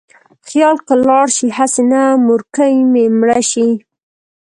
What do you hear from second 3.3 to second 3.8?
شي